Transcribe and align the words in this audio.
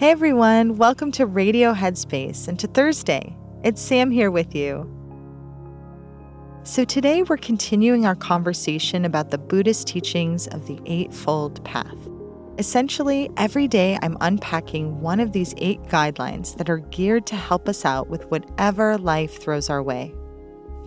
Hey 0.00 0.12
everyone, 0.12 0.76
welcome 0.76 1.12
to 1.12 1.26
Radio 1.26 1.74
Headspace 1.74 2.48
and 2.48 2.58
to 2.60 2.66
Thursday. 2.66 3.36
It's 3.62 3.82
Sam 3.82 4.10
here 4.10 4.30
with 4.30 4.54
you. 4.54 4.90
So, 6.62 6.86
today 6.86 7.22
we're 7.22 7.36
continuing 7.36 8.06
our 8.06 8.14
conversation 8.14 9.04
about 9.04 9.30
the 9.30 9.36
Buddhist 9.36 9.86
teachings 9.86 10.46
of 10.46 10.66
the 10.66 10.80
Eightfold 10.86 11.62
Path. 11.66 11.98
Essentially, 12.56 13.28
every 13.36 13.68
day 13.68 13.98
I'm 14.00 14.16
unpacking 14.22 15.02
one 15.02 15.20
of 15.20 15.32
these 15.32 15.54
eight 15.58 15.82
guidelines 15.82 16.56
that 16.56 16.70
are 16.70 16.78
geared 16.78 17.26
to 17.26 17.36
help 17.36 17.68
us 17.68 17.84
out 17.84 18.08
with 18.08 18.24
whatever 18.30 18.96
life 18.96 19.38
throws 19.38 19.68
our 19.68 19.82
way. 19.82 20.14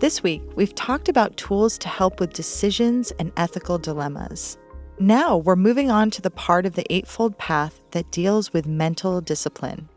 This 0.00 0.24
week, 0.24 0.42
we've 0.56 0.74
talked 0.74 1.08
about 1.08 1.36
tools 1.36 1.78
to 1.78 1.88
help 1.88 2.18
with 2.18 2.32
decisions 2.32 3.12
and 3.20 3.30
ethical 3.36 3.78
dilemmas. 3.78 4.58
Now 5.00 5.38
we're 5.38 5.56
moving 5.56 5.90
on 5.90 6.10
to 6.12 6.22
the 6.22 6.30
part 6.30 6.66
of 6.66 6.74
the 6.74 6.86
Eightfold 6.92 7.36
Path 7.36 7.82
that 7.90 8.12
deals 8.12 8.52
with 8.52 8.66
mental 8.66 9.20
discipline. 9.20 9.88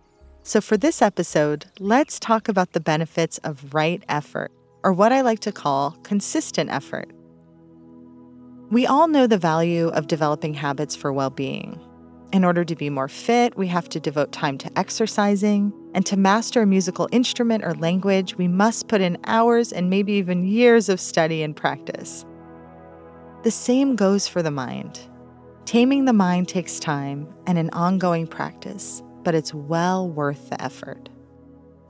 So, 0.41 0.59
for 0.59 0.75
this 0.75 1.03
episode, 1.03 1.65
let's 1.79 2.19
talk 2.19 2.49
about 2.49 2.71
the 2.71 2.79
benefits 2.79 3.37
of 3.39 3.75
right 3.75 4.01
effort, 4.09 4.51
or 4.83 4.93
what 4.93 5.11
I 5.11 5.21
like 5.21 5.39
to 5.41 5.51
call 5.51 5.91
consistent 6.01 6.71
effort. 6.71 7.11
We 8.71 8.87
all 8.87 9.07
know 9.07 9.27
the 9.27 9.37
value 9.37 9.89
of 9.89 10.07
developing 10.07 10.55
habits 10.55 10.95
for 10.95 11.13
well 11.13 11.29
being. 11.29 11.79
In 12.33 12.43
order 12.43 12.65
to 12.65 12.75
be 12.75 12.89
more 12.89 13.07
fit, 13.07 13.55
we 13.55 13.67
have 13.67 13.87
to 13.89 13.99
devote 13.99 14.31
time 14.31 14.57
to 14.57 14.79
exercising. 14.79 15.71
And 15.93 16.05
to 16.07 16.17
master 16.17 16.63
a 16.63 16.67
musical 16.67 17.07
instrument 17.11 17.63
or 17.63 17.73
language, 17.75 18.35
we 18.35 18.47
must 18.47 18.87
put 18.87 19.01
in 19.01 19.17
hours 19.25 19.71
and 19.71 19.89
maybe 19.89 20.13
even 20.13 20.43
years 20.43 20.89
of 20.89 20.99
study 20.99 21.41
and 21.43 21.55
practice. 21.55 22.25
The 23.43 23.51
same 23.51 23.95
goes 23.95 24.27
for 24.27 24.41
the 24.41 24.51
mind. 24.51 24.99
Taming 25.65 26.05
the 26.05 26.13
mind 26.13 26.47
takes 26.47 26.79
time 26.79 27.27
and 27.45 27.57
an 27.57 27.69
ongoing 27.71 28.25
practice, 28.25 29.03
but 29.23 29.35
it's 29.35 29.53
well 29.53 30.09
worth 30.09 30.49
the 30.49 30.61
effort. 30.61 31.09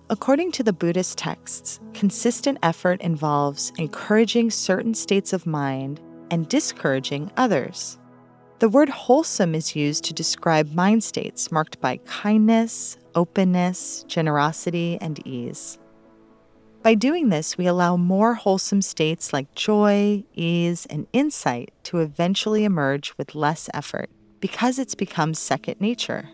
According 0.09 0.51
to 0.53 0.63
the 0.63 0.73
Buddhist 0.73 1.17
texts, 1.17 1.79
consistent 1.93 2.57
effort 2.63 3.01
involves 3.01 3.71
encouraging 3.77 4.51
certain 4.51 4.93
states 4.93 5.33
of 5.33 5.45
mind 5.45 6.01
and 6.31 6.47
discouraging 6.47 7.31
others. 7.37 7.97
The 8.59 8.69
word 8.69 8.89
wholesome 8.89 9.53
is 9.53 9.75
used 9.75 10.03
to 10.05 10.13
describe 10.13 10.73
mind 10.73 11.03
states 11.03 11.51
marked 11.51 11.79
by 11.79 11.97
kindness, 11.97 12.97
openness, 13.15 14.03
generosity, 14.07 14.97
and 14.99 15.25
ease. 15.27 15.77
By 16.87 16.95
doing 16.95 17.27
this, 17.27 17.57
we 17.57 17.67
allow 17.67 17.97
more 17.97 18.33
wholesome 18.33 18.81
states 18.81 19.33
like 19.33 19.53
joy, 19.55 20.23
ease, 20.33 20.85
and 20.85 21.05
insight 21.11 21.73
to 21.83 21.99
eventually 21.99 22.63
emerge 22.63 23.13
with 23.17 23.35
less 23.35 23.69
effort 23.73 24.09
because 24.39 24.79
it's 24.79 24.95
become 24.95 25.33
second 25.33 25.81
nature. 25.81 26.29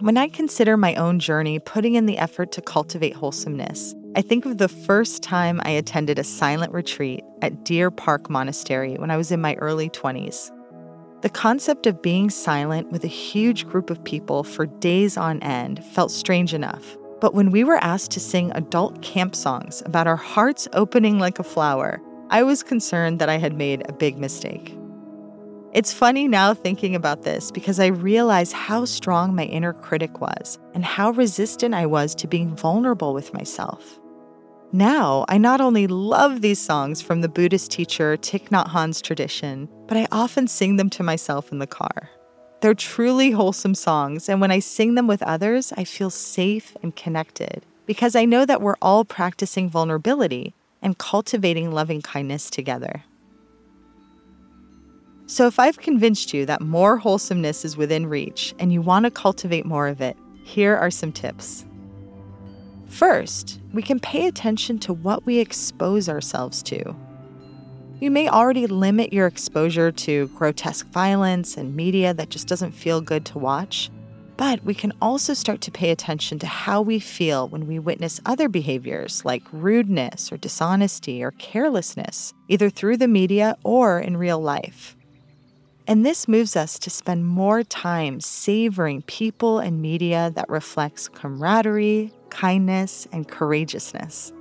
When 0.00 0.16
I 0.16 0.26
consider 0.26 0.76
my 0.76 0.96
own 0.96 1.20
journey 1.20 1.60
putting 1.60 1.94
in 1.94 2.06
the 2.06 2.18
effort 2.18 2.50
to 2.50 2.60
cultivate 2.60 3.14
wholesomeness, 3.14 3.94
I 4.16 4.22
think 4.22 4.44
of 4.44 4.58
the 4.58 4.66
first 4.66 5.22
time 5.22 5.60
I 5.64 5.70
attended 5.70 6.18
a 6.18 6.24
silent 6.24 6.72
retreat 6.72 7.22
at 7.42 7.64
Deer 7.64 7.92
Park 7.92 8.28
Monastery 8.28 8.96
when 8.96 9.12
I 9.12 9.16
was 9.16 9.30
in 9.30 9.40
my 9.40 9.54
early 9.60 9.88
20s. 9.88 10.50
The 11.22 11.30
concept 11.30 11.86
of 11.86 12.02
being 12.02 12.28
silent 12.28 12.90
with 12.90 13.04
a 13.04 13.06
huge 13.06 13.68
group 13.68 13.88
of 13.88 14.02
people 14.02 14.42
for 14.42 14.66
days 14.66 15.16
on 15.16 15.40
end 15.44 15.84
felt 15.84 16.10
strange 16.10 16.54
enough. 16.54 16.96
But 17.20 17.34
when 17.34 17.50
we 17.50 17.64
were 17.64 17.76
asked 17.76 18.10
to 18.12 18.20
sing 18.20 18.50
adult 18.54 19.02
camp 19.02 19.34
songs 19.34 19.82
about 19.84 20.06
our 20.06 20.16
hearts 20.16 20.66
opening 20.72 21.18
like 21.18 21.38
a 21.38 21.44
flower, 21.44 22.00
I 22.30 22.42
was 22.42 22.62
concerned 22.62 23.18
that 23.18 23.28
I 23.28 23.36
had 23.36 23.56
made 23.56 23.88
a 23.88 23.92
big 23.92 24.18
mistake. 24.18 24.76
It's 25.72 25.92
funny 25.92 26.26
now 26.26 26.54
thinking 26.54 26.96
about 26.96 27.22
this 27.22 27.50
because 27.52 27.78
I 27.78 27.86
realize 27.86 28.52
how 28.52 28.84
strong 28.84 29.36
my 29.36 29.44
inner 29.44 29.72
critic 29.72 30.20
was 30.20 30.58
and 30.74 30.84
how 30.84 31.10
resistant 31.10 31.74
I 31.74 31.86
was 31.86 32.14
to 32.16 32.26
being 32.26 32.56
vulnerable 32.56 33.14
with 33.14 33.32
myself. 33.32 34.00
Now, 34.72 35.24
I 35.28 35.38
not 35.38 35.60
only 35.60 35.86
love 35.86 36.40
these 36.40 36.60
songs 36.60 37.02
from 37.02 37.20
the 37.20 37.28
Buddhist 37.28 37.70
teacher 37.70 38.16
Thich 38.16 38.48
Nhat 38.50 38.68
Hanh's 38.68 39.02
tradition, 39.02 39.68
but 39.86 39.96
I 39.96 40.06
often 40.10 40.46
sing 40.46 40.76
them 40.76 40.90
to 40.90 41.02
myself 41.02 41.52
in 41.52 41.58
the 41.58 41.66
car. 41.66 42.08
They're 42.60 42.74
truly 42.74 43.30
wholesome 43.30 43.74
songs, 43.74 44.28
and 44.28 44.40
when 44.40 44.50
I 44.50 44.58
sing 44.58 44.94
them 44.94 45.06
with 45.06 45.22
others, 45.22 45.72
I 45.76 45.84
feel 45.84 46.10
safe 46.10 46.76
and 46.82 46.94
connected 46.94 47.64
because 47.86 48.14
I 48.14 48.26
know 48.26 48.44
that 48.44 48.60
we're 48.60 48.76
all 48.82 49.04
practicing 49.04 49.70
vulnerability 49.70 50.52
and 50.82 50.98
cultivating 50.98 51.72
loving 51.72 52.02
kindness 52.02 52.50
together. 52.50 53.04
So, 55.26 55.46
if 55.46 55.58
I've 55.58 55.78
convinced 55.78 56.34
you 56.34 56.44
that 56.46 56.60
more 56.60 56.98
wholesomeness 56.98 57.64
is 57.64 57.76
within 57.76 58.06
reach 58.06 58.54
and 58.58 58.72
you 58.72 58.82
want 58.82 59.04
to 59.04 59.10
cultivate 59.10 59.64
more 59.64 59.88
of 59.88 60.00
it, 60.00 60.16
here 60.44 60.76
are 60.76 60.90
some 60.90 61.12
tips. 61.12 61.64
First, 62.88 63.60
we 63.72 63.82
can 63.82 64.00
pay 64.00 64.26
attention 64.26 64.78
to 64.80 64.92
what 64.92 65.24
we 65.24 65.38
expose 65.38 66.08
ourselves 66.08 66.62
to. 66.64 66.96
You 68.00 68.10
may 68.10 68.30
already 68.30 68.66
limit 68.66 69.12
your 69.12 69.26
exposure 69.26 69.92
to 69.92 70.28
grotesque 70.28 70.86
violence 70.86 71.58
and 71.58 71.76
media 71.76 72.14
that 72.14 72.30
just 72.30 72.48
doesn't 72.48 72.72
feel 72.72 73.02
good 73.02 73.26
to 73.26 73.38
watch, 73.38 73.90
but 74.38 74.64
we 74.64 74.72
can 74.72 74.94
also 75.02 75.34
start 75.34 75.60
to 75.60 75.70
pay 75.70 75.90
attention 75.90 76.38
to 76.38 76.46
how 76.46 76.80
we 76.80 76.98
feel 76.98 77.46
when 77.48 77.66
we 77.66 77.78
witness 77.78 78.18
other 78.24 78.48
behaviors 78.48 79.22
like 79.26 79.42
rudeness 79.52 80.32
or 80.32 80.38
dishonesty 80.38 81.22
or 81.22 81.32
carelessness, 81.32 82.32
either 82.48 82.70
through 82.70 82.96
the 82.96 83.06
media 83.06 83.54
or 83.64 84.00
in 84.00 84.16
real 84.16 84.40
life. 84.40 84.96
And 85.86 86.06
this 86.06 86.26
moves 86.26 86.56
us 86.56 86.78
to 86.78 86.88
spend 86.88 87.26
more 87.26 87.62
time 87.62 88.20
savoring 88.20 89.02
people 89.02 89.58
and 89.58 89.82
media 89.82 90.32
that 90.36 90.48
reflects 90.48 91.06
camaraderie, 91.06 92.14
kindness, 92.30 93.06
and 93.12 93.28
courageousness. 93.28 94.32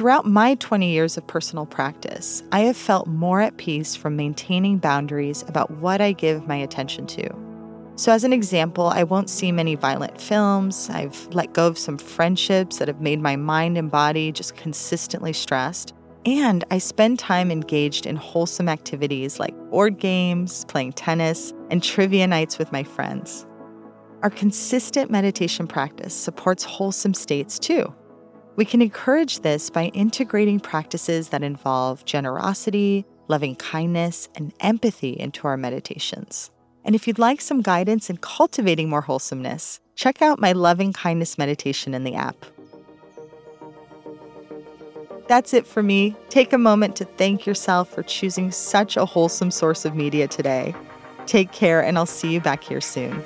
Throughout 0.00 0.24
my 0.24 0.54
20 0.54 0.90
years 0.90 1.18
of 1.18 1.26
personal 1.26 1.66
practice, 1.66 2.42
I 2.52 2.60
have 2.60 2.76
felt 2.78 3.06
more 3.06 3.42
at 3.42 3.58
peace 3.58 3.94
from 3.94 4.16
maintaining 4.16 4.78
boundaries 4.78 5.44
about 5.46 5.70
what 5.72 6.00
I 6.00 6.12
give 6.12 6.48
my 6.48 6.56
attention 6.56 7.06
to. 7.08 7.28
So, 7.96 8.10
as 8.10 8.24
an 8.24 8.32
example, 8.32 8.86
I 8.86 9.02
won't 9.02 9.28
see 9.28 9.52
many 9.52 9.74
violent 9.74 10.18
films. 10.18 10.88
I've 10.88 11.28
let 11.34 11.52
go 11.52 11.66
of 11.66 11.76
some 11.76 11.98
friendships 11.98 12.78
that 12.78 12.88
have 12.88 13.02
made 13.02 13.20
my 13.20 13.36
mind 13.36 13.76
and 13.76 13.90
body 13.90 14.32
just 14.32 14.56
consistently 14.56 15.34
stressed. 15.34 15.92
And 16.24 16.64
I 16.70 16.78
spend 16.78 17.18
time 17.18 17.50
engaged 17.50 18.06
in 18.06 18.16
wholesome 18.16 18.70
activities 18.70 19.38
like 19.38 19.54
board 19.68 19.98
games, 19.98 20.64
playing 20.64 20.94
tennis, 20.94 21.52
and 21.70 21.82
trivia 21.82 22.26
nights 22.26 22.58
with 22.58 22.72
my 22.72 22.84
friends. 22.84 23.44
Our 24.22 24.30
consistent 24.30 25.10
meditation 25.10 25.66
practice 25.66 26.14
supports 26.14 26.64
wholesome 26.64 27.12
states 27.12 27.58
too. 27.58 27.94
We 28.60 28.66
can 28.66 28.82
encourage 28.82 29.40
this 29.40 29.70
by 29.70 29.86
integrating 29.94 30.60
practices 30.60 31.30
that 31.30 31.42
involve 31.42 32.04
generosity, 32.04 33.06
loving 33.26 33.56
kindness, 33.56 34.28
and 34.34 34.52
empathy 34.60 35.18
into 35.18 35.48
our 35.48 35.56
meditations. 35.56 36.50
And 36.84 36.94
if 36.94 37.08
you'd 37.08 37.18
like 37.18 37.40
some 37.40 37.62
guidance 37.62 38.10
in 38.10 38.18
cultivating 38.18 38.90
more 38.90 39.00
wholesomeness, 39.00 39.80
check 39.94 40.20
out 40.20 40.42
my 40.42 40.52
loving 40.52 40.92
kindness 40.92 41.38
meditation 41.38 41.94
in 41.94 42.04
the 42.04 42.14
app. 42.14 42.36
That's 45.26 45.54
it 45.54 45.66
for 45.66 45.82
me. 45.82 46.14
Take 46.28 46.52
a 46.52 46.58
moment 46.58 46.96
to 46.96 47.06
thank 47.06 47.46
yourself 47.46 47.88
for 47.88 48.02
choosing 48.02 48.52
such 48.52 48.94
a 48.98 49.06
wholesome 49.06 49.52
source 49.52 49.86
of 49.86 49.94
media 49.94 50.28
today. 50.28 50.74
Take 51.24 51.50
care, 51.50 51.82
and 51.82 51.96
I'll 51.96 52.04
see 52.04 52.30
you 52.30 52.42
back 52.42 52.62
here 52.62 52.82
soon. 52.82 53.24